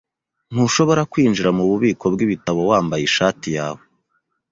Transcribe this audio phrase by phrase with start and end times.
[0.51, 3.83] Ntushobora kwinjira mububiko bwibitabo wambaye ishati yawe.